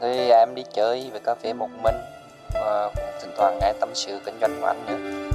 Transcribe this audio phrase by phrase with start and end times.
[0.00, 1.94] Thì à, em đi chơi về cà phê một mình
[2.54, 5.30] và cũng thỉnh thoảng nghe tâm sự kinh doanh của anh nữa.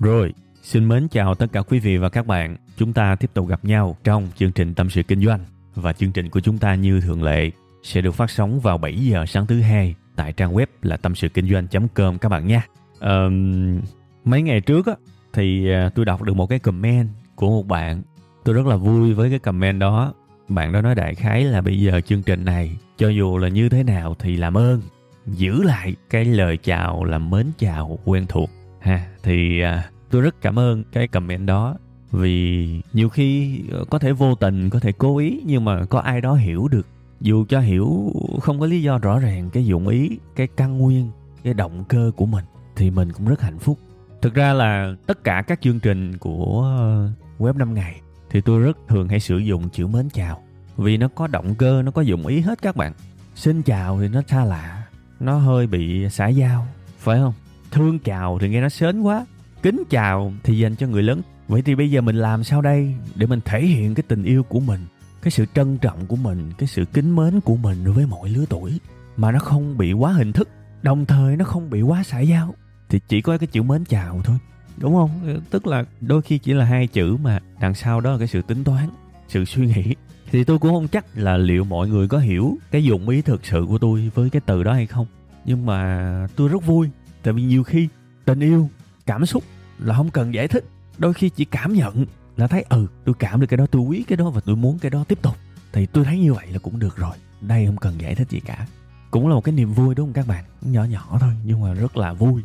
[0.00, 2.56] Rồi, xin mến chào tất cả quý vị và các bạn.
[2.76, 5.40] Chúng ta tiếp tục gặp nhau trong chương trình Tâm sự Kinh doanh.
[5.74, 7.50] Và chương trình của chúng ta như thường lệ
[7.82, 11.14] sẽ được phát sóng vào 7 giờ sáng thứ hai tại trang web là tâm
[11.14, 12.66] sự kinh doanh.com các bạn nha.
[13.00, 13.80] Um,
[14.24, 14.92] mấy ngày trước á,
[15.32, 18.02] thì ờ, tôi đọc được một cái comment của một bạn.
[18.44, 20.14] Tôi rất là vui với cái comment đó.
[20.48, 23.68] Bạn đó nói đại khái là bây giờ chương trình này cho dù là như
[23.68, 24.80] thế nào thì làm ơn
[25.26, 30.34] giữ lại cái lời chào là mến chào quen thuộc ha thì à, tôi rất
[30.40, 31.76] cảm ơn cái comment đó
[32.10, 36.20] vì nhiều khi có thể vô tình có thể cố ý nhưng mà có ai
[36.20, 36.86] đó hiểu được
[37.20, 41.10] dù cho hiểu không có lý do rõ ràng cái dụng ý, cái căn nguyên,
[41.42, 42.44] cái động cơ của mình,
[42.76, 43.78] thì mình cũng rất hạnh phúc.
[44.22, 48.60] Thực ra là tất cả các chương trình của ờ, web 5 ngày thì tôi
[48.60, 50.42] rất thường hay sử dụng chữ mến chào.
[50.76, 52.92] Vì nó có động cơ, nó có dụng ý hết các bạn.
[53.34, 54.86] Xin chào thì nó xa lạ,
[55.20, 56.66] nó hơi bị xã giao,
[56.98, 57.34] phải không?
[57.70, 59.26] Thương chào thì nghe nó sến quá,
[59.62, 61.20] kính chào thì dành cho người lớn.
[61.48, 64.42] Vậy thì bây giờ mình làm sao đây để mình thể hiện cái tình yêu
[64.42, 64.80] của mình?
[65.22, 68.28] Cái sự trân trọng của mình, cái sự kính mến của mình đối với mọi
[68.28, 68.80] lứa tuổi
[69.16, 70.48] mà nó không bị quá hình thức,
[70.82, 72.54] đồng thời nó không bị quá xã giao
[72.88, 74.38] thì chỉ có cái chữ mến chào thôi.
[74.76, 75.10] Đúng không?
[75.26, 78.28] Ờ, tức là đôi khi chỉ là hai chữ mà đằng sau đó là cái
[78.28, 78.88] sự tính toán,
[79.28, 79.94] sự suy nghĩ.
[80.30, 83.46] Thì tôi cũng không chắc là liệu mọi người có hiểu cái dụng ý thực
[83.46, 85.06] sự của tôi với cái từ đó hay không.
[85.44, 86.88] Nhưng mà tôi rất vui,
[87.22, 87.88] tại vì nhiều khi
[88.24, 88.68] tình yêu,
[89.06, 89.44] cảm xúc
[89.78, 90.64] là không cần giải thích,
[90.98, 92.06] đôi khi chỉ cảm nhận
[92.38, 94.78] là thấy ừ tôi cảm được cái đó, tôi quý cái đó và tôi muốn
[94.78, 95.36] cái đó tiếp tục.
[95.72, 97.16] Thì tôi thấy như vậy là cũng được rồi.
[97.40, 98.66] Đây không cần giải thích gì cả.
[99.10, 100.44] Cũng là một cái niềm vui, đúng không các bạn?
[100.62, 102.42] Nhỏ nhỏ thôi, nhưng mà rất là vui.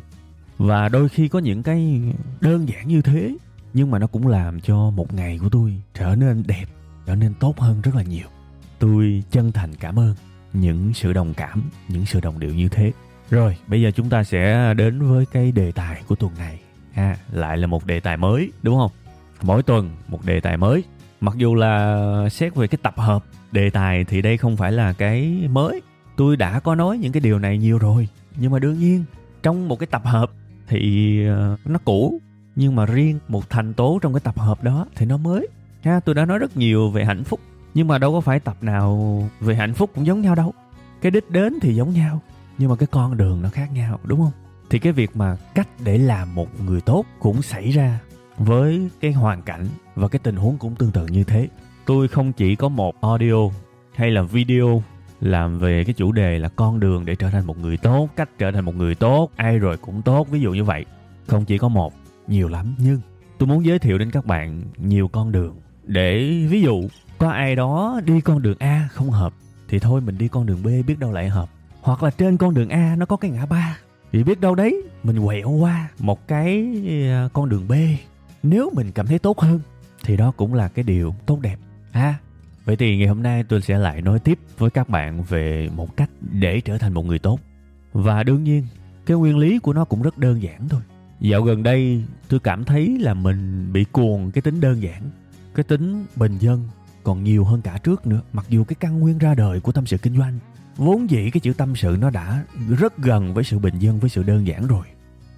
[0.58, 2.02] Và đôi khi có những cái
[2.40, 3.36] đơn giản như thế,
[3.74, 6.66] nhưng mà nó cũng làm cho một ngày của tôi trở nên đẹp,
[7.06, 8.28] trở nên tốt hơn rất là nhiều.
[8.78, 10.14] Tôi chân thành cảm ơn
[10.52, 12.92] những sự đồng cảm, những sự đồng điệu như thế.
[13.30, 16.60] Rồi, bây giờ chúng ta sẽ đến với cái đề tài của tuần này.
[16.92, 18.90] Ha lại là một đề tài mới, đúng không?
[19.42, 20.84] Mỗi tuần một đề tài mới.
[21.20, 24.92] Mặc dù là xét về cái tập hợp đề tài thì đây không phải là
[24.92, 25.82] cái mới.
[26.16, 28.08] Tôi đã có nói những cái điều này nhiều rồi.
[28.36, 29.04] Nhưng mà đương nhiên,
[29.42, 30.30] trong một cái tập hợp
[30.66, 32.20] thì ờ, nó cũ.
[32.56, 35.48] Nhưng mà riêng một thành tố trong cái tập hợp đó thì nó mới.
[35.82, 37.40] Ha, tôi đã nói rất nhiều về hạnh phúc.
[37.74, 40.52] Nhưng mà đâu có phải tập nào về hạnh phúc cũng giống nhau đâu.
[41.02, 42.20] Cái đích đến thì giống nhau,
[42.58, 44.32] nhưng mà cái con đường nó khác nhau, đúng không?
[44.70, 47.98] Thì cái việc mà cách để làm một người tốt cũng xảy ra
[48.38, 51.48] với cái hoàn cảnh và cái tình huống cũng tương tự như thế,
[51.86, 53.50] tôi không chỉ có một audio
[53.94, 54.82] hay là video
[55.20, 58.30] làm về cái chủ đề là con đường để trở thành một người tốt, cách
[58.38, 60.84] trở thành một người tốt, ai rồi cũng tốt, ví dụ như vậy.
[61.26, 61.94] Không chỉ có một,
[62.26, 63.00] nhiều lắm nhưng
[63.38, 66.18] tôi muốn giới thiệu đến các bạn nhiều con đường để
[66.50, 69.32] ví dụ có ai đó đi con đường a không hợp
[69.68, 71.48] thì thôi mình đi con đường b biết đâu lại hợp.
[71.80, 73.78] Hoặc là trên con đường a nó có cái ngã ba
[74.12, 77.72] thì biết đâu đấy, mình quẹo qua một cái à, con đường b
[78.44, 79.60] nếu mình cảm thấy tốt hơn
[80.04, 81.56] thì đó cũng là cái điều tốt đẹp.
[81.92, 82.02] Ha?
[82.02, 82.18] À,
[82.64, 85.96] vậy thì ngày hôm nay tôi sẽ lại nói tiếp với các bạn về một
[85.96, 87.40] cách để trở thành một người tốt.
[87.92, 88.66] Và đương nhiên
[89.06, 90.80] cái nguyên lý của nó cũng rất đơn giản thôi.
[91.20, 95.02] Dạo gần đây tôi cảm thấy là mình bị cuồng cái tính đơn giản.
[95.54, 96.68] Cái tính bình dân
[97.04, 98.20] còn nhiều hơn cả trước nữa.
[98.32, 100.38] Mặc dù cái căn nguyên ra đời của tâm sự kinh doanh
[100.76, 102.44] vốn dĩ cái chữ tâm sự nó đã
[102.78, 104.86] rất gần với sự bình dân với sự đơn giản rồi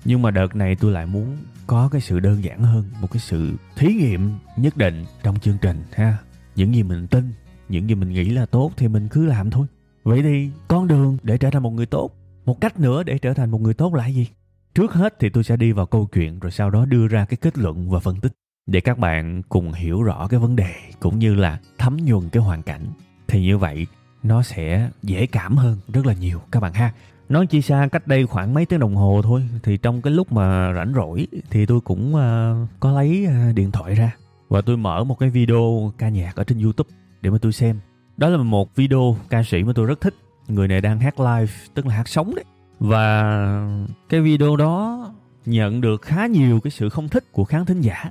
[0.07, 1.37] nhưng mà đợt này tôi lại muốn
[1.67, 5.59] có cái sự đơn giản hơn, một cái sự thí nghiệm nhất định trong chương
[5.63, 6.19] trình ha.
[6.57, 7.33] Những gì mình tin,
[7.69, 9.67] những gì mình nghĩ là tốt thì mình cứ làm thôi.
[10.05, 12.11] Vậy thì con đường để trở thành một người tốt,
[12.45, 14.29] một cách nữa để trở thành một người tốt là gì?
[14.75, 17.37] Trước hết thì tôi sẽ đi vào câu chuyện rồi sau đó đưa ra cái
[17.37, 18.33] kết luận và phân tích
[18.67, 22.43] để các bạn cùng hiểu rõ cái vấn đề cũng như là thấm nhuần cái
[22.43, 22.87] hoàn cảnh.
[23.29, 23.87] Thì như vậy,
[24.23, 26.93] nó sẽ dễ cảm hơn rất là nhiều, các bạn ha
[27.29, 30.33] nói chi xa cách đây khoảng mấy tiếng đồng hồ thôi thì trong cái lúc
[30.33, 34.17] mà rảnh rỗi thì tôi cũng uh, có lấy uh, điện thoại ra.
[34.49, 36.91] Và tôi mở một cái video ca nhạc ở trên youtube
[37.23, 37.81] để mà tôi xem.
[38.17, 40.15] Đó là một video ca sĩ mà tôi rất thích.
[40.49, 42.45] Người này đang hát live tức là hát sống đấy.
[42.81, 43.69] Và
[44.09, 45.07] cái video đó
[45.47, 48.11] nhận được khá nhiều cái sự không thích của khán thính giả.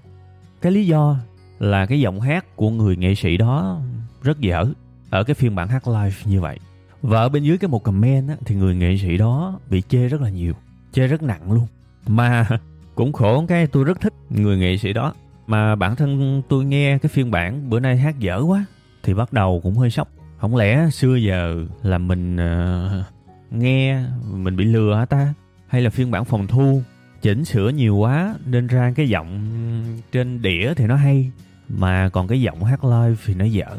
[0.62, 1.18] Cái lý do
[1.60, 3.82] là cái giọng hát của người nghệ sĩ đó
[4.22, 4.66] rất dở
[5.10, 6.60] ở cái phiên bản hát live như vậy
[7.06, 10.08] và ở bên dưới cái một comment á, thì người nghệ sĩ đó bị chê
[10.08, 10.54] rất là nhiều
[10.92, 11.68] chê rất nặng luôn.
[12.08, 12.48] Mà
[12.96, 15.14] cũng khổ cái tôi rất thích người nghệ sĩ đó.
[15.48, 18.66] Mà bản thân tôi nghe cái phiên bản bữa nay hát dở quá
[19.04, 20.08] thì bắt đầu cũng hơi sốc.
[20.38, 23.06] Không lẽ xưa giờ là mình uh,
[23.52, 25.34] nghe mình bị lừa hả ta?
[25.68, 26.82] Hay là phiên bản phòng thu
[27.22, 29.42] chỉnh sửa nhiều quá nên ra cái giọng
[30.12, 31.32] trên đĩa thì nó hay
[31.70, 33.78] mà còn cái giọng hát live thì nó dở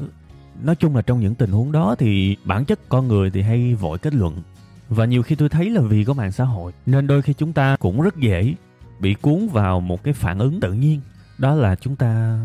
[0.63, 3.75] nói chung là trong những tình huống đó thì bản chất con người thì hay
[3.75, 4.43] vội kết luận.
[4.89, 7.53] Và nhiều khi tôi thấy là vì có mạng xã hội, nên đôi khi chúng
[7.53, 8.55] ta cũng rất dễ
[9.01, 11.01] bị cuốn vào một cái phản ứng tự nhiên.
[11.39, 12.41] Đó là chúng ta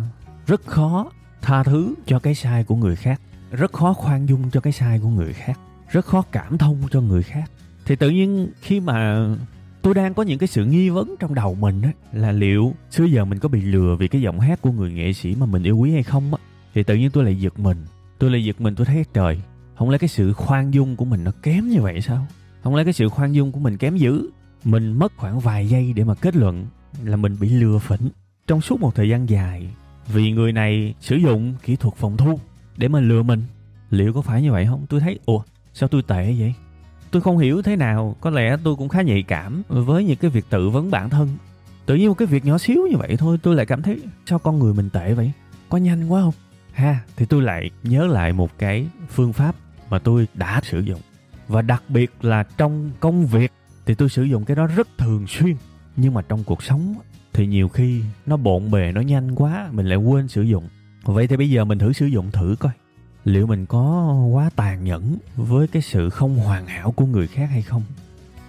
[0.47, 1.11] rất khó
[1.41, 3.21] tha thứ cho cái sai của người khác,
[3.51, 5.59] rất khó khoan dung cho cái sai của người khác,
[5.91, 7.51] rất khó cảm thông cho người khác.
[7.85, 9.27] Thì tự nhiên khi mà
[9.81, 13.05] tôi đang có những cái sự nghi vấn trong đầu mình á, là liệu xưa
[13.05, 15.63] giờ mình có bị lừa vì cái giọng hát của người nghệ sĩ mà mình
[15.63, 16.41] yêu quý hay không á,
[16.73, 17.77] thì tự nhiên tôi lại giật mình
[18.21, 19.41] tôi lại giật mình, tôi thấy trời,
[19.75, 22.27] không lẽ cái sự khoan dung của mình nó kém như vậy sao?
[22.63, 24.29] Không lẽ cái sự khoan dung của mình kém dữ?
[24.63, 26.65] Mình mất khoảng vài giây để mà kết luận
[27.03, 28.09] là mình bị lừa phỉnh
[28.47, 29.69] trong suốt một thời gian dài.
[30.07, 32.39] Vì người này sử dụng kỹ thuật phòng thu
[32.77, 33.43] để mà lừa mình.
[33.89, 34.85] Liệu có phải như vậy không?
[34.89, 35.41] Tôi thấy, ủa,
[35.73, 36.53] sao tôi tệ vậy?
[37.11, 38.15] Tôi không hiểu thế nào.
[38.21, 41.29] Có lẽ tôi cũng khá nhạy cảm với những cái việc tự vấn bản thân.
[41.85, 44.39] Tự nhiên một cái việc nhỏ xíu như vậy thôi, tôi lại cảm thấy sao
[44.39, 45.31] con người mình tệ vậy?
[45.69, 46.33] Có nhanh quá không?
[46.73, 49.55] Ha, thì tôi lại nhớ lại một cái phương pháp
[49.89, 51.01] mà tôi đã sử dụng.
[51.47, 53.51] Và đặc biệt là trong công việc
[53.85, 55.55] thì tôi sử dụng cái đó rất thường xuyên.
[55.95, 56.95] Nhưng mà trong cuộc sống
[57.33, 60.67] thì nhiều khi nó bộn bề, nó nhanh quá, mình lại quên sử dụng.
[61.03, 62.71] Vậy thì bây giờ mình thử sử dụng thử coi.
[63.23, 67.49] Liệu mình có quá tàn nhẫn với cái sự không hoàn hảo của người khác
[67.51, 67.83] hay không?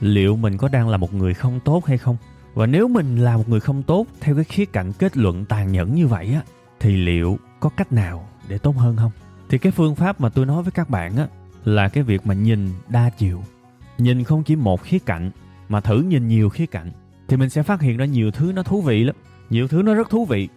[0.01, 2.17] Liệu mình có đang là một người không tốt hay không?
[2.55, 5.73] Và nếu mình là một người không tốt, theo cái khía cạnh kết luận tàn
[5.73, 6.43] nhẫn như vậy á,
[6.81, 9.13] thì liệu có cách nào để tốt hơn không?
[9.49, 11.27] Thì cái phương pháp mà tôi nói với các bạn á,
[11.65, 13.43] là cái việc mà nhìn đa chiều.
[13.99, 15.31] Nhìn không chỉ một khía cạnh,
[15.69, 16.91] mà thử nhìn nhiều khía cạnh.
[17.29, 19.17] Thì mình sẽ phát hiện ra nhiều thứ nó thú vị lắm.
[19.51, 20.49] Nhiều thứ nó rất thú vị.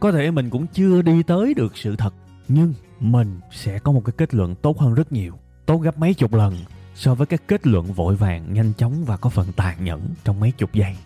[0.00, 2.14] Có thể mình cũng chưa đi tới được sự thật.
[2.48, 5.38] Nhưng mình sẽ có một cái kết luận tốt hơn rất nhiều.
[5.66, 6.56] Tốt gấp mấy chục lần
[6.94, 10.40] so với cái kết luận vội vàng, nhanh chóng và có phần tàn nhẫn trong
[10.40, 10.96] mấy chục giây.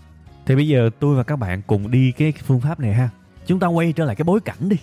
[0.47, 3.09] Thì bây giờ tôi và các bạn cùng đi cái phương pháp này ha.
[3.47, 4.77] Chúng ta quay trở lại cái bối cảnh đi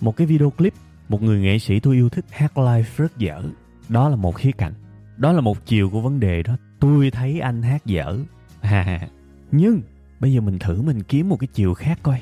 [0.00, 0.74] một cái video clip,
[1.08, 3.42] một người nghệ sĩ tôi yêu thích hát live rất dở.
[3.88, 4.72] Đó là một khía cạnh.
[5.16, 6.56] Đó là một chiều của vấn đề đó.
[6.80, 8.18] Tôi thấy anh hát dở.
[8.60, 9.08] Ha
[9.52, 9.82] nhưng,
[10.20, 12.20] bây giờ mình thử mình kiếm một cái chiều khác coi.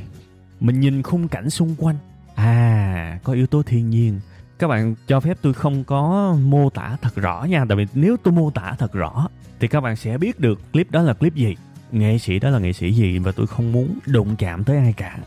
[0.60, 1.96] Mình nhìn khung cảnh xung quanh.
[2.34, 4.20] À có yếu tố thiên nhiên.
[4.58, 7.64] Các bạn cho phép tôi không có mô tả thật rõ nha.
[7.68, 9.28] Tại vì nếu tôi mô tả thật rõ,
[9.60, 11.56] thì các bạn sẽ biết được clip đó là clip gì,
[11.92, 14.92] nghệ sĩ đó là nghệ sĩ gì và tôi không muốn đụng chạm tới ai
[14.92, 15.18] cả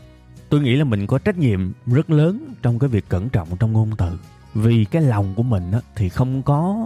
[0.48, 3.72] tôi nghĩ là mình có trách nhiệm rất lớn trong cái việc cẩn trọng trong
[3.72, 4.18] ngôn từ.
[4.54, 6.76] Vì cái lòng của mình á, thì không có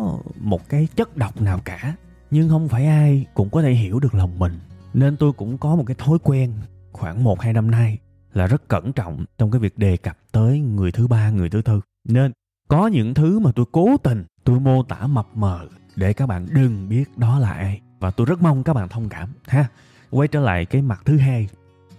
[0.40, 1.94] một cái chất độc nào cả.
[2.30, 4.58] Nhưng không phải ai cũng có thể hiểu được lòng mình.
[4.94, 6.52] Nên tôi cũng có một cái thói quen
[6.92, 7.98] khoảng một hai năm nay
[8.32, 11.62] là rất cẩn trọng trong cái việc đề cập tới người thứ ba người thứ
[11.62, 11.80] tư.
[12.08, 12.32] Nên
[12.68, 15.60] có những thứ mà tôi cố tình tôi mô tả mập mờ
[15.96, 17.81] để các bạn đừng biết đó là ai.
[18.00, 19.66] Và tôi rất mong các bạn thông cảm ha.
[20.10, 21.48] Quay trở lại cái mặt thứ hai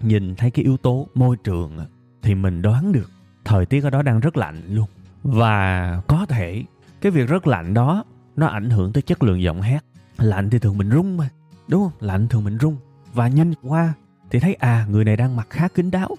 [0.03, 1.77] nhìn thấy cái yếu tố môi trường
[2.21, 3.11] thì mình đoán được
[3.45, 4.87] thời tiết ở đó đang rất lạnh luôn.
[5.23, 6.63] Và có thể
[7.01, 8.03] cái việc rất lạnh đó,
[8.35, 9.85] nó ảnh hưởng tới chất lượng giọng hát.
[10.17, 11.29] Lạnh thì thường mình rung mà,
[11.67, 11.91] đúng không?
[11.99, 12.77] Lạnh thường mình rung.
[13.13, 13.93] Và nhìn qua
[14.31, 16.09] thì thấy à người này đang mặc khá kín đáo.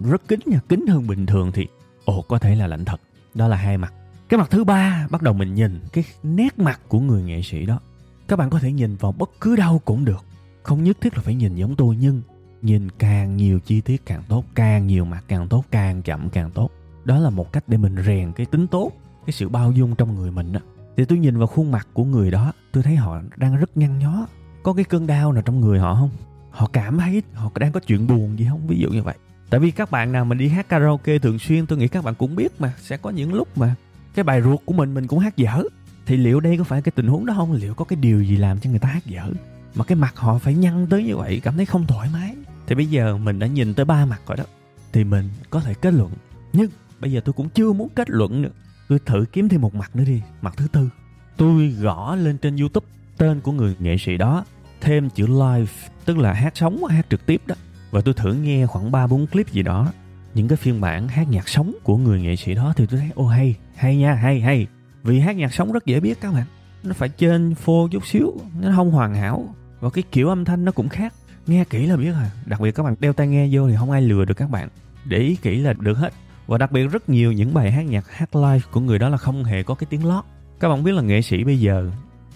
[0.00, 1.66] Rất kín nha, kín hơn bình thường thì,
[2.04, 3.00] ồ, có thể là lạnh thật.
[3.34, 3.92] Đó là hai mặt.
[4.28, 7.66] Cái mặt thứ ba, bắt đầu mình nhìn cái nét mặt của người nghệ sĩ
[7.66, 7.80] đó.
[8.28, 10.24] Các bạn có thể nhìn vào bất cứ đâu cũng được.
[10.62, 12.22] Không nhất thiết là phải nhìn giống tôi, nhưng
[12.62, 16.50] nhìn càng nhiều chi tiết càng tốt, càng nhiều mặt càng tốt, càng chậm càng
[16.50, 16.70] tốt.
[17.04, 18.92] Đó là một cách để mình rèn cái tính tốt,
[19.26, 20.60] cái sự bao dung trong người mình á.
[20.96, 23.98] Thì tôi nhìn vào khuôn mặt của người đó, tôi thấy họ đang rất nhăn
[23.98, 24.26] nhó.
[24.62, 26.10] Có cái cơn đau nào trong người họ không?
[26.50, 28.66] Họ cảm thấy họ đang có chuyện buồn gì không?
[28.66, 29.14] Ví dụ như vậy.
[29.50, 32.14] Tại vì các bạn nào mình đi hát karaoke thường xuyên, tôi nghĩ các bạn
[32.14, 33.74] cũng biết mà, sẽ có những lúc mà
[34.14, 35.62] cái bài ruột của mình mình cũng hát dở.
[36.06, 37.52] Thì liệu đây có phải cái tình huống đó không?
[37.52, 39.30] Liệu có cái điều gì làm cho người ta hát dở?
[39.76, 42.36] Mà cái mặt họ phải nhăn tới như vậy, cảm thấy không thoải mái.
[42.66, 44.44] Thì bây giờ mình đã nhìn tới ba mặt rồi đó.
[44.92, 46.10] Thì mình có thể kết luận.
[46.52, 48.50] Nhưng bây giờ tôi cũng chưa muốn kết luận nữa.
[48.88, 50.22] Tôi thử kiếm thêm một mặt nữa đi.
[50.42, 50.90] Mặt thứ tư.
[51.36, 54.44] Tôi gõ lên trên youtube tên của người nghệ sĩ đó.
[54.80, 55.72] Thêm chữ live,
[56.04, 57.54] tức là hát sống hát trực tiếp đó.
[57.90, 59.92] Và tôi thử nghe khoảng ba bốn clip gì đó.
[60.34, 63.10] Những cái phiên bản hát nhạc sống của người nghệ sĩ đó thì tôi thấy
[63.14, 64.66] ô hay hay nha, hay hay.
[65.02, 66.46] Vì hát nhạc sống rất dễ biết các bạn.
[66.82, 70.64] Nó phải trên phô chút xíu, nó không hoàn hảo và cái kiểu âm thanh
[70.64, 71.14] nó cũng khác.
[71.46, 73.90] Nghe kỹ là biết à đặc biệt các bạn đeo tai nghe vô thì không
[73.90, 74.68] ai lừa được các bạn.
[75.04, 76.12] Để ý kỹ là được hết.
[76.46, 79.16] Và đặc biệt rất nhiều những bài hát nhạc hát live của người đó là
[79.16, 80.24] không hề có cái tiếng lót.
[80.60, 81.90] Các bạn biết là nghệ sĩ bây giờ,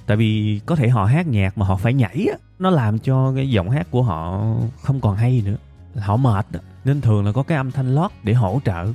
[0.06, 3.32] tại vì có thể họ hát nhạc mà họ phải nhảy á, nó làm cho
[3.36, 4.44] cái giọng hát của họ
[4.82, 5.56] không còn hay nữa.
[5.96, 6.60] Họ mệt đó.
[6.84, 8.92] nên thường là có cái âm thanh lót để hỗ trợ.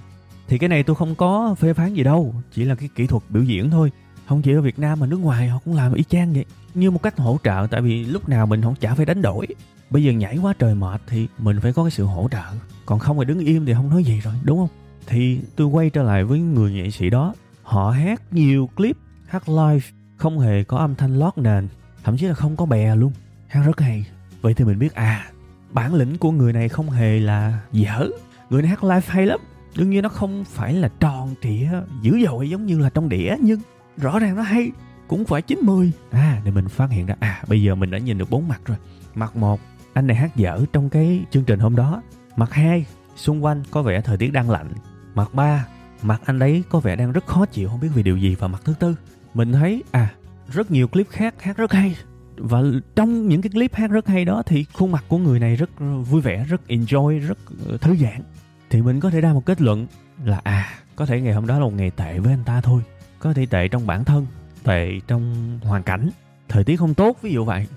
[0.48, 3.24] Thì cái này tôi không có phê phán gì đâu, chỉ là cái kỹ thuật
[3.30, 3.92] biểu diễn thôi
[4.28, 6.46] không chỉ ở việt nam mà nước ngoài họ cũng làm y chang vậy.
[6.74, 9.48] Như một cách hỗ trợ, tại vì lúc nào mình không chả phải đánh đổi.
[9.90, 12.44] Bây giờ nhảy quá trời mệt thì mình phải có cái sự hỗ trợ.
[12.86, 14.70] Còn không thì đứng im thì không nói gì rồi, đúng không?
[15.08, 17.34] Thì tôi quay trở lại với người nghệ sĩ đó.
[17.64, 19.86] Họ hát nhiều clip hát live,
[20.18, 21.68] không hề có âm thanh lót nền,
[22.04, 23.12] thậm chí là không có bè luôn.
[23.48, 24.06] Hát rất hay.
[24.42, 25.32] Vậy thì mình biết à
[25.72, 28.10] bản lĩnh của người này không hề là dở.
[28.50, 29.40] Người này hát live hay lắm.
[29.78, 31.68] Đương nhiên nó không phải là tròn trịa,
[32.02, 33.60] dữ dội giống như là trong đĩa, nhưng
[33.98, 34.72] rõ ràng nó hay,
[35.08, 37.16] cũng phải 90 à thì mình phát hiện ra.
[37.20, 38.78] À bây giờ mình đã nhìn được bốn mặt rồi.
[39.16, 39.62] Mặt một,
[39.94, 42.02] anh này hát dở trong cái chương trình hôm đó.
[42.36, 42.86] Mặt hai,
[43.16, 44.74] xung quanh có vẻ thời tiết đang lạnh.
[45.16, 45.68] Mặt ba,
[46.02, 48.36] mặt anh đấy có vẻ đang rất khó chịu, không biết vì điều gì.
[48.40, 48.96] Và mặt thứ tư,
[49.34, 50.14] mình thấy à
[50.54, 51.96] rất nhiều clip khác hát rất hay.
[52.38, 52.62] Và
[52.96, 55.70] trong những cái clip hát rất hay đó thì khuôn mặt của người này rất
[56.10, 57.38] vui vẻ, rất enjoy, rất
[57.68, 58.22] ờ, thư giãn.
[58.70, 59.88] Thì mình có thể ra một kết luận
[60.24, 62.82] là à có thể ngày hôm đó là một ngày tệ với anh ta thôi
[63.26, 64.26] có thể tệ trong bản thân
[64.64, 66.10] tệ trong hoàn cảnh.
[66.50, 67.68] Thời tiết không tốt ví dụ vậy.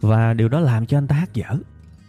[0.00, 1.56] Và điều đó làm cho anh ta hát dở.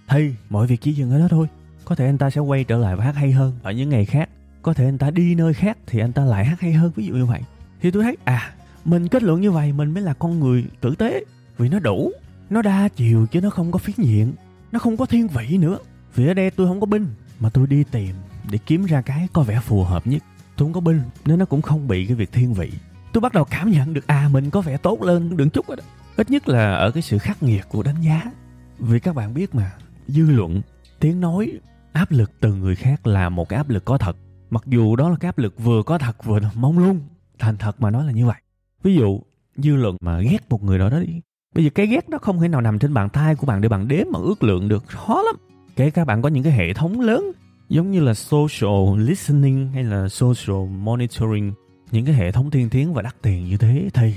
[0.08, 1.48] Thì mọi việc chỉ dừng ở đó thôi.
[1.86, 3.54] Có thể anh ta sẽ quay trở lại và hát hay hơn.
[3.64, 4.30] Ở những ngày khác
[4.62, 7.06] có thể anh ta đi nơi khác thì anh ta lại hát hay hơn ví
[7.06, 7.42] dụ như vậy.
[7.82, 8.54] Thì tôi thấy à
[8.86, 11.24] mình kết luận như vậy mình mới là con người tử tế.
[11.58, 12.12] Vì nó đủ
[12.50, 14.34] nó đa chiều chứ nó không có phiến diện.
[14.72, 15.78] Nó không có thiên vị nữa.
[16.16, 17.08] Vì ở đây tôi không có binh
[17.40, 18.16] mà tôi đi tìm
[18.52, 20.24] để kiếm ra cái có vẻ phù hợp nhất
[20.58, 22.72] tôi không có binh nên nó cũng không bị cái việc thiên vị,
[23.14, 25.78] tôi bắt đầu cảm nhận được à mình có vẻ tốt lên đừng chút rồi
[25.78, 25.84] đó.
[26.18, 28.22] Ít nhất là ở cái sự khắc nghiệt của đánh giá.
[28.80, 29.72] Vì các bạn biết mà,
[30.08, 30.62] dư luận,
[31.00, 31.52] tiếng nói,
[31.94, 34.18] áp lực từ người khác là một cái áp lực có thật.
[34.50, 37.00] Mặc dù đó là cái áp lực vừa có thật vừa mong luôn
[37.40, 38.38] thành thật mà nói là như vậy.
[38.84, 39.22] Ví dụ,
[39.58, 41.22] dư luận mà ghét một người đó đó đi.
[41.56, 43.70] Bây giờ cái ghét đó không thể nào nằm trên bàn tay của bạn để
[43.70, 45.36] bạn đếm mà ước lượng được, khó lắm.
[45.76, 47.32] Kể cả bạn có những cái hệ thống lớn
[47.70, 51.54] giống như là social listening hay là social monitoring,
[51.92, 54.14] những cái hệ thống tiên tiến và đắt tiền như thế thì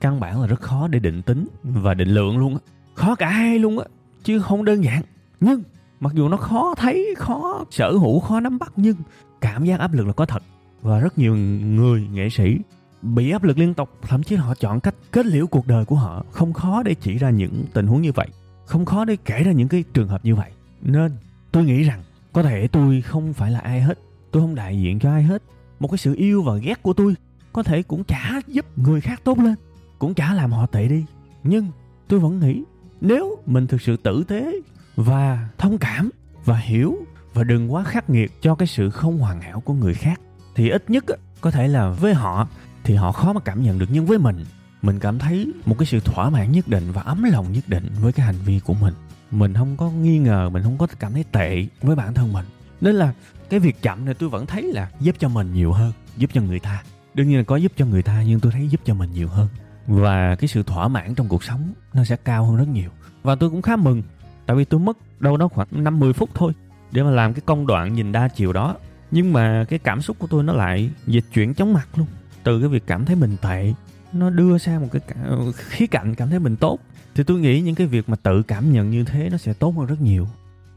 [0.00, 2.60] căn bản là rất khó để định tính và định lượng luôn á.
[2.94, 3.84] Khó cả hai luôn á,
[4.24, 5.02] chứ không đơn giản.
[5.40, 5.62] Nhưng
[6.00, 8.96] mặc dù nó khó thấy, khó sở hữu, khó nắm bắt, nhưng
[9.40, 10.42] cảm giác áp lực là có thật.
[10.82, 12.58] Và rất nhiều người nghệ sĩ
[13.02, 15.96] bị áp lực liên tục, thậm chí họ chọn cách kết liễu cuộc đời của
[15.96, 16.24] họ.
[16.30, 18.28] Không khó để chỉ ra những tình huống như vậy.
[18.66, 20.50] Không khó để kể ra những cái trường hợp như vậy.
[20.82, 21.12] Nên
[21.52, 22.02] tôi nghĩ rằng
[22.32, 23.98] có thể tôi không phải là ai hết,
[24.30, 25.42] tôi không đại diện cho ai hết.
[25.80, 27.14] Một cái sự yêu và ghét của tôi
[27.52, 29.54] có thể cũng chả giúp người khác tốt lên,
[29.98, 31.04] cũng chả làm họ tệ đi.
[31.44, 31.68] Nhưng
[32.08, 32.62] tôi vẫn nghĩ
[33.00, 34.52] nếu mình thực sự tử tế
[34.96, 36.10] và thông cảm
[36.44, 36.96] và hiểu
[37.34, 40.20] và đừng quá khắc nghiệt cho cái sự không hoàn hảo của người khác,
[40.54, 41.04] thì ít nhất
[41.40, 42.48] có thể là với họ
[42.84, 43.88] thì họ khó mà cảm nhận được.
[43.92, 44.44] Nhưng với mình
[44.82, 47.86] mình cảm thấy một cái sự thỏa mãn nhất định và ấm lòng nhất định
[48.00, 48.94] với cái hành vi của mình
[49.32, 52.44] mình không có nghi ngờ, mình không có cảm thấy tệ với bản thân mình.
[52.80, 53.12] Nên là
[53.50, 56.42] cái việc chậm này tôi vẫn thấy là giúp cho mình nhiều hơn, giúp cho
[56.42, 56.82] người ta.
[57.14, 59.28] Đương nhiên là có giúp cho người ta, nhưng tôi thấy giúp cho mình nhiều
[59.28, 59.48] hơn.
[59.86, 62.90] Và cái sự thỏa mãn trong cuộc sống nó sẽ cao hơn rất nhiều.
[63.22, 64.02] Và tôi cũng khá mừng,
[64.46, 66.52] tại vì tôi mất đâu đó khoảng 50 phút thôi
[66.92, 68.76] để mà làm cái công đoạn nhìn đa chiều đó.
[69.10, 72.06] Nhưng mà cái cảm xúc của tôi nó lại dịch chuyển chóng mặt luôn.
[72.42, 73.72] Từ cái việc cảm thấy mình tệ,
[74.12, 76.78] nó đưa sang một cái ờ, khía cạnh cảm thấy mình tốt
[77.14, 79.74] thì tôi nghĩ những cái việc mà tự cảm nhận như thế nó sẽ tốt
[79.76, 80.28] hơn rất nhiều.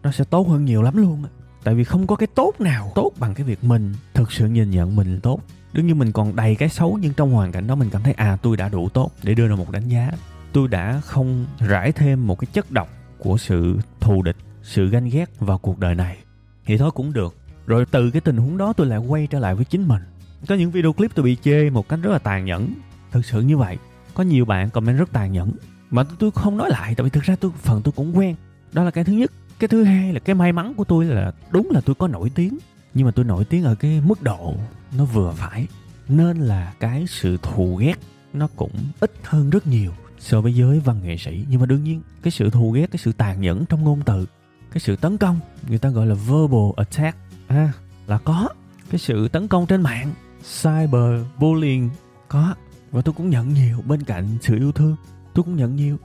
[0.03, 1.23] Nó sẽ tốt hơn nhiều lắm luôn
[1.65, 4.71] tại vì không có cái tốt nào tốt bằng cái việc mình thực sự nhìn
[4.71, 5.41] nhận mình tốt.
[5.73, 8.13] Đương nhiên mình còn đầy cái xấu nhưng trong hoàn cảnh đó mình cảm thấy
[8.13, 10.11] à tôi đã đủ tốt để đưa ra một đánh giá.
[10.53, 15.09] Tôi đã không rải thêm một cái chất độc của sự thù địch, sự ganh
[15.09, 16.17] ghét vào cuộc đời này.
[16.65, 17.35] Thì thôi cũng được.
[17.65, 20.01] Rồi từ cái tình huống đó tôi lại quay trở lại với chính mình.
[20.47, 22.73] Có những video clip tôi bị chê một cách rất là tàn nhẫn.
[23.11, 23.77] Thực sự như vậy.
[24.13, 25.51] Có nhiều bạn comment rất tàn nhẫn
[25.89, 28.35] mà tôi không nói lại tại vì thực ra tôi phần tôi cũng quen.
[28.73, 29.31] Đó là cái thứ nhất.
[29.59, 32.31] Cái thứ hai là cái may mắn của tôi là đúng là tôi có nổi
[32.35, 32.57] tiếng.
[32.93, 34.55] Nhưng mà tôi nổi tiếng ở cái mức độ
[34.97, 35.67] nó vừa phải.
[36.09, 37.95] Nên là cái sự thù ghét
[38.33, 41.45] nó cũng ít hơn rất nhiều so với giới văn nghệ sĩ.
[41.49, 44.25] Nhưng mà đương nhiên cái sự thù ghét cái sự tàn nhẫn trong ngôn từ
[44.71, 47.71] cái sự tấn công người ta gọi là verbal attack à,
[48.07, 48.49] là có.
[48.89, 50.13] Cái sự tấn công trên mạng
[50.61, 51.89] cyber bullying
[52.27, 52.55] có.
[52.91, 54.95] Và tôi cũng nhận nhiều bên cạnh sự yêu thương
[55.35, 55.97] tôi cũng nhận nhiều.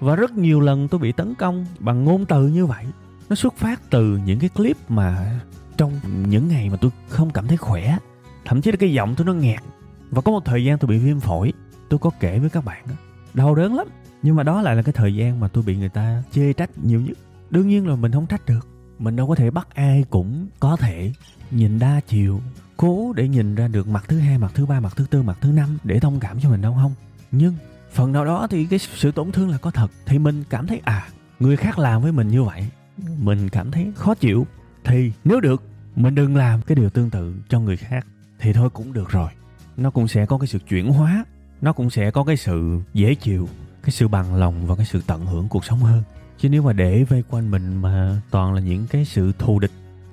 [0.00, 2.84] Và rất nhiều lần tôi bị tấn công bằng ngôn từ như vậy.
[3.28, 5.40] Nó xuất phát từ những cái clip mà
[5.76, 5.92] trong
[6.28, 7.98] những ngày mà tôi không cảm thấy khỏe.
[8.44, 9.60] Thậm chí là cái giọng tôi nó nghẹt.
[10.10, 11.52] Và có một thời gian tôi bị viêm phổi.
[11.88, 12.94] Tôi có kể với các bạn đó.
[13.34, 13.86] Đau đớn lắm.
[14.22, 16.70] Nhưng mà đó lại là cái thời gian mà tôi bị người ta chê trách
[16.82, 17.18] nhiều nhất.
[17.50, 18.68] Đương nhiên là mình không trách được.
[18.98, 21.12] Mình đâu có thể bắt ai cũng có thể
[21.50, 22.40] nhìn đa chiều,
[22.76, 25.38] cố để nhìn ra được mặt thứ hai, mặt thứ ba, mặt thứ tư, mặt
[25.40, 26.92] thứ năm để thông cảm cho mình đâu, không?
[27.32, 27.54] Nhưng
[27.96, 29.90] phần nào đó thì cái sự tổn thương là có thật.
[30.06, 31.08] Thì mình cảm thấy à
[31.40, 32.68] người khác làm với mình như vậy,
[33.18, 34.46] mình cảm thấy khó chịu.
[34.84, 35.62] Thì nếu được,
[35.96, 38.06] mình đừng làm cái điều tương tự cho người khác,
[38.38, 39.30] thì thôi cũng được rồi.
[39.76, 41.24] Nó cũng sẽ có cái sự chuyển hóa,
[41.60, 43.48] nó cũng sẽ có cái sự dễ chịu,
[43.82, 46.02] cái sự bằng lòng và cái sự tận hưởng cuộc sống hơn.
[46.38, 49.72] Chứ nếu mà để vây quanh mình mà toàn là những cái sự thù địch,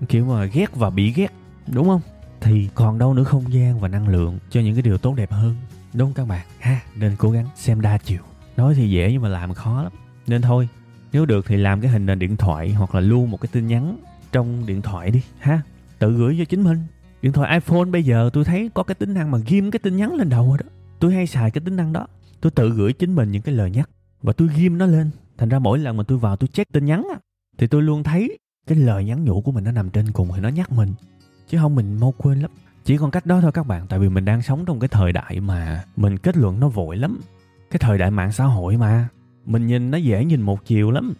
[0.10, 1.34] kiểu mà ghét và bị ghét,
[1.68, 2.02] đúng không?
[2.42, 5.32] Thì còn đâu nữa không gian và năng lượng cho những cái điều tốt đẹp
[5.32, 5.56] hơn
[5.94, 6.46] đúng các bạn.
[6.60, 8.22] Ha, nên cố gắng xem đa chiều.
[8.58, 9.92] Nói thì dễ nhưng mà làm khó lắm.
[10.28, 10.70] Nên thôi,
[11.12, 13.68] nếu được thì làm cái hình nền điện thoại hoặc là lưu một cái tin
[13.68, 13.98] nhắn
[14.32, 15.62] trong điện thoại đi, ha.
[16.00, 16.78] Tự gửi cho chính mình.
[17.22, 19.98] Điện thoại iphone bây giờ tôi thấy có cái tính năng mà ghim cái tin
[19.98, 20.70] nhắn lên đầu rồi đó.
[21.00, 22.08] Tôi hay xài cái tính năng đó.
[22.42, 23.90] Tôi tự gửi chính mình những cái lời nhắc
[24.22, 25.10] và tôi ghim nó lên.
[25.38, 27.20] Thành ra mỗi lần mà tôi vào tôi check tin nhắn á,
[27.58, 30.42] thì tôi luôn thấy cái lời nhắn nhủ của mình nó nằm trên cùng thì
[30.42, 30.94] nó nhắc mình.
[31.50, 32.52] Chứ không mình mau quên lắm
[32.86, 35.13] chỉ còn cách đó thôi các bạn tại vì mình đang sống trong cái thời
[35.13, 37.20] đại mà mình kết luận nó vội lắm.
[37.72, 39.08] Cái thời đại mạng xã hội mà
[39.46, 41.13] mình nhìn nó dễ nhìn một chiều lắm.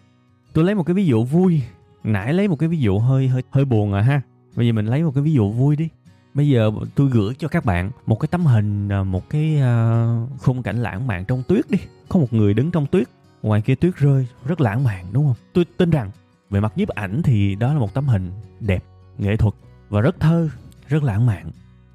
[0.52, 1.62] Tôi lấy một cái ví dụ vui
[2.04, 4.20] nãy lấy một cái ví dụ hơi hơi hơi buồn à ha.
[4.56, 5.88] Bây giờ mình lấy một cái ví dụ vui đi.
[6.34, 10.40] Bây giờ tôi gửi cho các bạn một cái tấm hình à, một cái uh,
[10.40, 11.78] khung cảnh lãng mạn trong tuyết đi.
[12.08, 13.08] Có một người đứng trong tuyết
[13.42, 15.36] ngoài kia tuyết rơi rất lãng mạn đúng không?
[15.52, 16.10] Tôi tin rằng
[16.50, 18.30] về mặt nhiếp ảnh thì đó là một tấm hình
[18.60, 18.84] đẹp
[19.18, 19.54] nghệ thuật
[19.88, 20.48] và rất thơ
[20.88, 21.50] rất lãng mạn.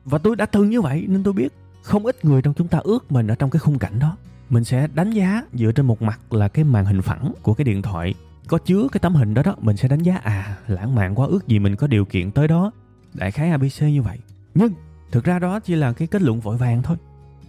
[0.05, 1.53] Và tôi đã từng như vậy nên tôi biết
[1.84, 4.17] không ít người trong chúng ta ước mình ở trong cái khung cảnh đó.
[4.50, 7.65] Mình sẽ đánh giá dựa trên một mặt là cái màn hình phẳng của cái
[7.65, 8.13] điện thoại.
[8.48, 11.27] Có chứa cái tấm hình đó đó, mình sẽ đánh giá à lãng mạn quá,
[11.27, 12.72] ước gì mình có điều kiện tới đó.
[13.13, 14.17] Đại khái abc như vậy.
[14.55, 14.74] Nhưng,
[15.12, 16.98] thực ra đó chỉ là cái kết luận vội vàng thôi.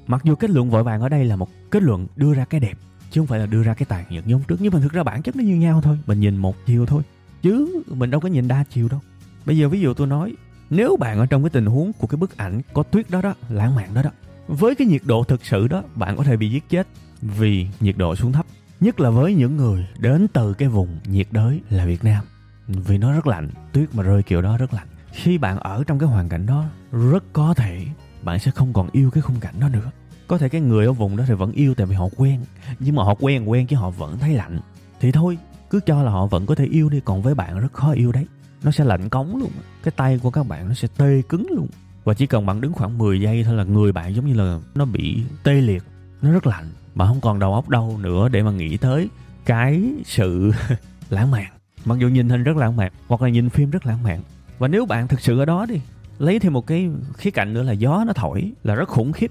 [0.07, 2.61] Mặc dù kết luận vội vàng ở đây là một kết luận đưa ra cái
[2.61, 2.79] đẹp,
[3.11, 4.57] chứ không phải là đưa ra cái tàn nhẫn giống trước.
[4.61, 7.03] Nhưng mà thực ra bản chất nó như nhau thôi, mình nhìn một chiều thôi,
[7.43, 9.01] chứ mình đâu có nhìn đa chiều đâu.
[9.47, 10.35] Bây giờ ví dụ tôi nói
[10.71, 13.35] nếu bạn ở trong cái tình huống của cái bức ảnh có tuyết đó đó,
[13.49, 14.11] lãng mạn đó đó,
[14.49, 16.87] với cái nhiệt độ thực sự đó, bạn có thể bị giết chết
[17.23, 18.47] vì nhiệt độ xuống thấp.
[18.81, 22.25] Nhất là với những người đến từ cái vùng nhiệt đới là Việt Nam.
[22.69, 24.87] Vì nó rất lạnh, tuyết mà rơi kiểu đó rất lạnh.
[25.13, 27.87] Khi bạn ở trong cái hoàn cảnh đó, rất có thể
[28.23, 29.91] bạn sẽ không còn yêu cái khung cảnh đó nữa.
[30.27, 32.41] Có thể cái người ở vùng đó thì vẫn yêu tại vì họ quen,
[32.79, 34.61] nhưng mà họ quen quen chứ họ vẫn thấy lạnh.
[35.01, 35.39] Thì thôi,
[35.71, 38.13] cứ cho là họ vẫn có thể yêu đi, còn với bạn rất khó yêu
[38.13, 38.27] đấy
[38.63, 39.51] nó sẽ lạnh cống luôn
[39.83, 41.69] cái tay của các bạn nó sẽ tê cứng luôn.
[42.05, 44.59] Và chỉ cần bạn đứng khoảng 10 giây thôi là người bạn giống như là
[44.75, 45.83] nó bị tê liệt.
[46.23, 46.65] Nó rất lạnh.
[46.95, 49.09] Bạn không còn đầu óc đâu nữa để mà nghĩ tới
[49.45, 50.53] cái sự
[51.11, 51.47] lãng mạn.
[51.85, 54.23] Mặc dù nhìn hình rất lãng mạn, hoặc là nhìn phim rất lãng mạn.
[54.59, 55.81] Và nếu bạn thực sự ở đó đi,
[56.19, 59.31] lấy thêm một cái khía cạnh nữa là gió nó thổi, là rất khủng khiếp.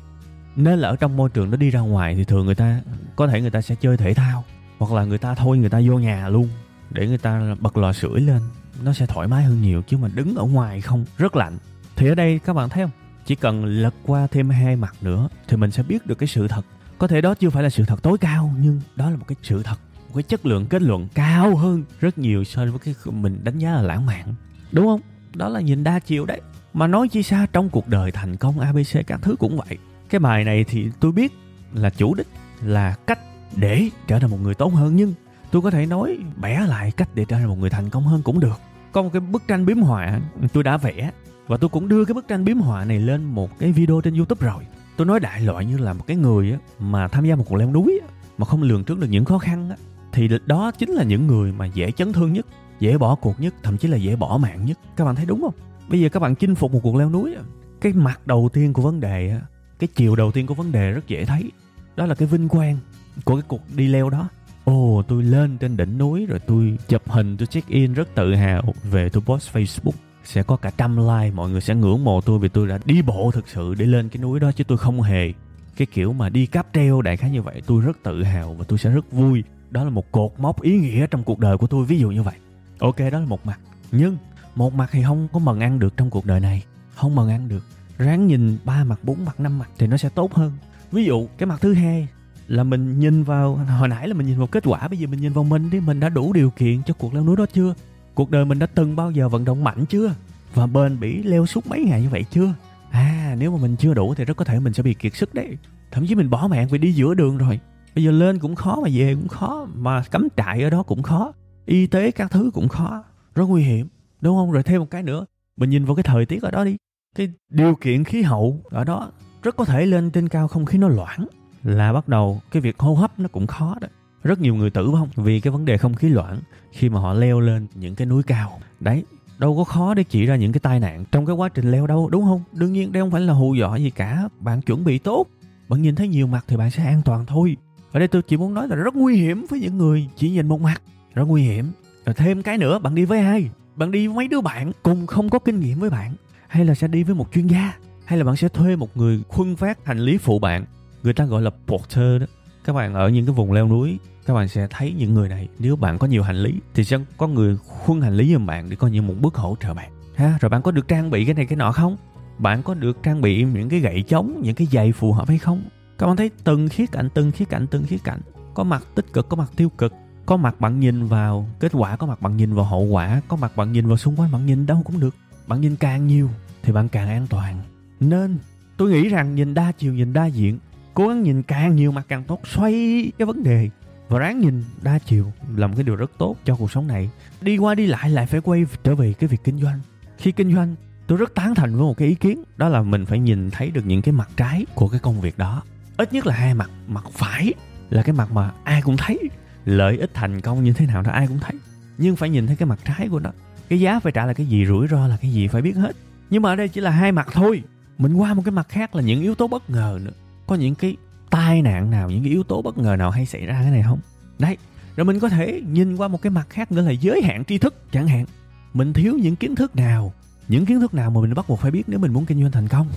[0.55, 2.81] Nên là ở trong môi trường nó đi ra ngoài thì thường người ta,
[3.15, 4.43] có thể người ta sẽ chơi thể thao.
[4.79, 6.49] Hoặc là người ta thôi người ta vô nhà luôn,
[6.89, 8.41] để người ta bật lò sưởi lên
[8.83, 11.57] nó sẽ thoải mái hơn nhiều chứ mà đứng ở ngoài không, rất lạnh.
[11.95, 12.91] Thì ở đây các bạn thấy không?
[13.25, 16.47] Chỉ cần lật qua thêm hai mặt nữa thì mình sẽ biết được cái sự
[16.47, 16.65] thật.
[16.97, 19.35] Có thể đó chưa phải là sự thật tối cao, nhưng đó là một cái
[19.43, 22.95] sự thật, một cái chất lượng kết luận cao hơn rất nhiều so với cái
[23.05, 24.35] mình đánh giá là lãng mạn.
[24.71, 25.01] Đúng không?
[25.33, 26.41] Đó là nhìn đa chiều đấy.
[26.73, 29.77] Mà nói chi xa trong cuộc đời thành công abc các thứ cũng vậy.
[30.09, 31.33] Cái bài này thì tôi biết
[31.73, 32.27] là chủ đích
[32.61, 33.19] là cách
[33.55, 35.13] để trở thành một người tốt hơn, nhưng
[35.51, 38.21] tôi có thể nói bẻ lại cách để trở thành một người thành công hơn
[38.23, 38.59] cũng được
[38.91, 40.19] có một cái bức tranh biếm họa.
[40.53, 41.11] Tôi đã vẽ
[41.47, 44.13] và tôi cũng đưa cái bức tranh biếm họa này lên một cái video trên
[44.13, 44.63] youtube rồi.
[44.97, 47.71] Tôi nói đại loại như là một cái người mà tham gia một cuộc leo
[47.71, 47.99] núi
[48.37, 49.69] mà không lường trước được những khó khăn
[50.11, 52.45] thì đó chính là những người mà dễ chấn thương nhất,
[52.79, 54.79] dễ bỏ cuộc nhất, thậm chí là dễ bỏ mạng nhất.
[54.95, 55.53] Các bạn thấy đúng không?
[55.89, 57.35] Bây giờ các bạn chinh phục một cuộc leo núi
[57.81, 59.39] cái mặt đầu tiên của vấn đề
[59.79, 61.51] cái chiều đầu tiên của vấn đề rất dễ thấy.
[61.95, 62.77] Đó là cái vinh quang
[63.23, 64.29] của cái cuộc đi leo đó
[64.69, 68.35] ồ, tôi lên trên đỉnh núi rồi tôi chụp hình, tôi check in rất tự
[68.35, 69.91] hào về tôi post facebook.
[70.23, 73.01] Sẽ có cả trăm like, mọi người sẽ ngưỡng mộ tôi vì tôi đã đi
[73.01, 75.33] bộ thực sự để lên cái núi đó chứ tôi không hề.
[75.77, 78.65] Cái kiểu mà đi cáp treo đại khái như vậy, tôi rất tự hào và
[78.67, 79.43] tôi sẽ rất vui.
[79.69, 82.23] Đó là một cột mốc ý nghĩa trong cuộc đời của tôi, ví dụ như
[82.23, 82.35] vậy.
[82.79, 83.59] Ok, đó là một mặt.
[83.91, 84.17] Nhưng,
[84.55, 86.63] một mặt thì không có mần ăn được trong cuộc đời này.
[86.95, 87.63] Không mần ăn được.
[87.97, 90.51] Ráng nhìn ba mặt, bốn mặt, năm mặt thì nó sẽ tốt hơn.
[90.91, 92.07] Ví dụ, cái mặt thứ hai
[92.49, 95.21] là mình nhìn vào, hồi nãy là mình nhìn vào kết quả, bây giờ mình
[95.21, 97.73] nhìn vào mình đi, mình đã đủ điều kiện cho cuộc leo núi đó chưa?
[98.13, 100.13] Cuộc đời mình đã từng bao giờ vận động mạnh chưa?
[100.53, 102.53] Và bền bỉ leo suốt mấy ngày như vậy chưa?
[102.91, 105.33] À nếu mà mình chưa đủ thì rất có thể mình sẽ bị kiệt sức
[105.33, 105.57] đấy.
[105.91, 107.59] Thậm chí mình bỏ mạng vì đi giữa đường rồi.
[107.95, 111.03] Bây giờ lên cũng khó mà về cũng khó, mà cắm trại ở đó cũng
[111.03, 111.33] khó,
[111.65, 113.03] y tế các thứ cũng khó,
[113.35, 113.87] rất nguy hiểm,
[114.21, 114.51] đúng không?
[114.51, 115.25] Rồi thêm một cái nữa,
[115.57, 116.77] mình nhìn vào cái thời tiết ở đó đi,
[117.15, 119.11] cái điều kiện khí hậu ở đó
[119.43, 121.25] rất có thể lên trên cao không khí nó loãng
[121.63, 123.87] là bắt đầu cái việc hô hấp nó cũng khó đó.
[124.23, 126.39] Rất nhiều người tử vong vì cái vấn đề không khí loãng
[126.71, 128.59] khi mà họ leo lên những cái núi cao.
[128.79, 129.03] Đấy,
[129.37, 131.87] đâu có khó để chỉ ra những cái tai nạn trong cái quá trình leo
[131.87, 132.43] đâu, đúng không?
[132.53, 134.29] Đương nhiên đây không phải là hù dọa gì cả.
[134.39, 135.25] Bạn chuẩn bị tốt,
[135.69, 137.57] bạn nhìn thấy nhiều mặt thì bạn sẽ an toàn thôi.
[137.91, 140.47] Ở đây tôi chỉ muốn nói là rất nguy hiểm với những người chỉ nhìn
[140.47, 140.81] một mặt.
[141.13, 141.71] Rất nguy hiểm.
[142.05, 143.49] Rồi thêm cái nữa, bạn đi với ai?
[143.75, 146.13] Bạn đi với mấy đứa bạn cùng không có kinh nghiệm với bạn?
[146.47, 147.73] Hay là sẽ đi với một chuyên gia?
[148.05, 150.65] Hay là bạn sẽ thuê một người khuân phát hành lý phụ bạn?
[151.03, 152.27] Người ta gọi là porter đó.
[152.63, 155.47] Các bạn ở những cái vùng leo núi, các bạn sẽ thấy những người này,
[155.59, 158.69] nếu bạn có nhiều hành lý thì sẽ có người khuân hành lý giùm bạn
[158.69, 159.91] để coi như một bước hỗ trợ bạn.
[160.15, 161.97] Ha, rồi bạn có được trang bị cái này cái nọ không?
[162.37, 165.37] Bạn có được trang bị những cái gậy chống, những cái giày phù hợp hay
[165.37, 165.63] không?
[165.97, 168.19] Các bạn thấy từng khía cạnh, từng khía cạnh, từng khía cạnh.
[168.53, 169.93] Có mặt tích cực, có mặt tiêu cực.
[170.25, 173.35] Có mặt bạn nhìn vào kết quả, có mặt bạn nhìn vào hậu quả, có
[173.35, 175.15] mặt bạn nhìn vào xung quanh, bạn nhìn đâu cũng được.
[175.47, 176.29] Bạn nhìn càng nhiều
[176.63, 177.59] thì bạn càng an toàn.
[177.99, 178.37] Nên,
[178.77, 180.59] tôi nghĩ rằng nhìn đa chiều, nhìn đa diện
[180.93, 182.71] cố gắng nhìn càng nhiều mặt càng tốt, xoay
[183.17, 183.69] cái vấn đề.
[184.09, 187.09] Và ráng nhìn đa chiều là một cái điều rất tốt cho cuộc sống này.
[187.41, 189.79] Đi qua đi lại lại phải quay trở về cái việc kinh doanh.
[190.17, 190.75] Khi kinh doanh,
[191.07, 193.71] tôi rất tán thành với một cái ý kiến, đó là mình phải nhìn thấy
[193.71, 195.63] được những cái mặt trái của cái công việc đó.
[195.97, 197.53] Ít nhất là hai mặt mặt phải
[197.89, 199.19] là cái mặt mà ai cũng thấy.
[199.65, 201.53] Lợi ích thành công như thế nào đó ai cũng thấy.
[201.97, 203.31] Nhưng phải nhìn thấy cái mặt trái của nó.
[203.69, 205.95] Cái giá phải trả là cái gì, rủi ro là cái gì phải biết hết.
[206.29, 207.63] Nhưng mà ở đây chỉ là hai mặt thôi.
[207.97, 210.11] Mình qua một cái mặt khác là những yếu tố bất ngờ nữa
[210.49, 210.97] có những cái
[211.29, 213.83] tai nạn nào, những cái yếu tố bất ngờ nào hay xảy ra cái này
[213.83, 213.99] không?
[214.39, 214.57] Đấy,
[214.95, 217.57] rồi mình có thể nhìn qua một cái mặt khác nữa là giới hạn tri
[217.57, 218.25] thức chẳng hạn.
[218.73, 220.13] Mình thiếu những kiến thức nào?
[220.47, 222.51] Những kiến thức nào mà mình bắt buộc phải biết nếu mình muốn kinh doanh
[222.51, 222.87] thành công?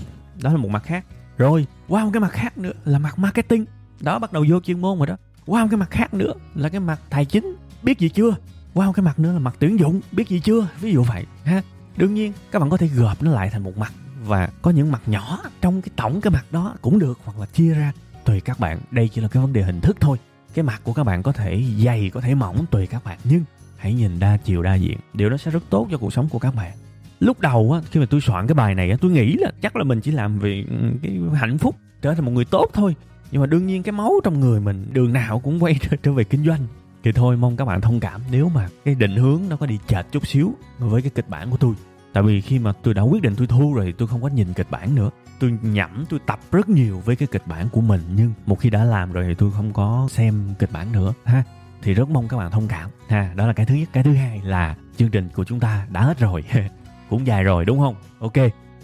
[0.42, 1.04] Đó là một mặt khác.
[1.38, 3.64] Rồi, qua một cái mặt khác nữa là mặt marketing.
[4.00, 5.16] Đó, bắt đầu vô chuyên môn rồi đó.
[5.46, 7.56] Qua một cái mặt khác nữa là cái mặt tài chính.
[7.82, 8.36] Biết gì chưa?
[8.74, 10.00] Qua một cái mặt nữa là mặt tuyển dụng.
[10.12, 10.68] Biết gì chưa?
[10.80, 11.62] Ví dụ vậy, ha.
[11.96, 13.92] Đương nhiên, các bạn có thể gộp nó lại thành một mặt
[14.26, 17.46] và có những mặt nhỏ trong cái tổng cái mặt đó cũng được hoặc là
[17.46, 17.92] chia ra
[18.24, 18.78] tùy các bạn.
[18.90, 20.18] Đây chỉ là cái vấn đề hình thức thôi.
[20.54, 23.18] Cái mặt của các bạn có thể dày có thể mỏng tùy các bạn.
[23.24, 23.44] Nhưng
[23.76, 24.98] hãy nhìn đa chiều đa diện.
[25.14, 26.72] Điều đó sẽ rất tốt cho cuộc sống của các bạn.
[27.20, 29.76] Lúc đầu á khi mà tôi soạn cái bài này á tôi nghĩ là chắc
[29.76, 32.94] là mình chỉ làm vì ừ, cái hạnh phúc trở thành một người tốt thôi.
[33.30, 36.12] Nhưng mà đương nhiên cái máu trong người mình đường nào cũng quay trở, trở
[36.12, 36.66] về kinh doanh.
[37.04, 39.78] Thì thôi mong các bạn thông cảm nếu mà cái định hướng nó có đi
[39.86, 41.74] chệch chút xíu với cái kịch bản của tôi
[42.12, 44.28] tại vì khi mà tôi đã quyết định tôi thu rồi thì tôi không có
[44.28, 45.10] nhìn kịch bản nữa.
[45.40, 48.70] Tôi nhẩm, tôi tập rất nhiều với cái kịch bản của mình, nhưng một khi
[48.70, 51.42] đã làm rồi thì tôi không có xem kịch bản nữa, ha.
[51.82, 53.32] Thì rất mong các bạn thông cảm, ha.
[53.36, 53.88] Đó là cái thứ nhất.
[53.92, 56.44] Cái thứ hai là chương trình của chúng ta đã hết rồi,
[57.10, 57.94] cũng dài rồi, đúng không?
[58.18, 58.32] Ok,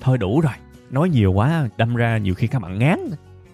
[0.01, 0.53] thôi đủ rồi.
[0.91, 2.99] Nói nhiều quá, đâm ra nhiều khi các bạn ngán.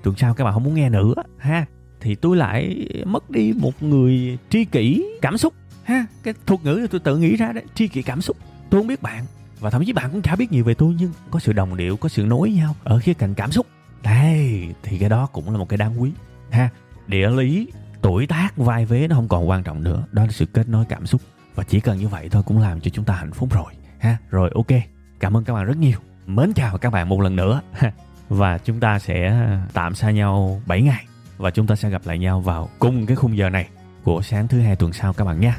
[0.03, 1.67] Tuần sau các bạn không muốn nghe nữa, ha.
[2.01, 6.07] Thì tôi lại mất đi một người tri kỷ cảm xúc, ha.
[6.23, 8.37] Cái thuật ngữ tôi tự nghĩ ra đấy, tri kỷ cảm xúc.
[8.71, 9.25] Tôi không biết bạn
[9.65, 11.97] và thậm chí bạn cũng chả biết nhiều về tôi, nhưng có sự đồng điệu,
[11.97, 13.67] có sự nối nhau ở khía cạnh cảm xúc.
[14.03, 16.13] Đây, thì cái đó cũng là một cái đáng quý.
[16.51, 16.69] Ha,
[17.07, 17.69] địa lý,
[18.03, 20.05] tuổi tác, vai vế nó không còn quan trọng nữa.
[20.13, 21.21] Đó là sự kết nối cảm xúc.
[21.55, 23.73] Và chỉ cần như vậy thôi cũng làm cho chúng ta hạnh phúc rồi.
[23.99, 24.81] Ha, rồi ok,
[25.21, 25.99] cảm ơn các bạn rất nhiều.
[26.27, 27.61] Mến chào các bạn một lần nữa.
[28.29, 31.05] Và chúng ta sẽ tạm xa nhau 7 ngày.
[31.37, 33.69] Và chúng ta sẽ gặp lại nhau vào cùng cái khung giờ này
[34.03, 35.59] của sáng thứ hai tuần sau các bạn nha.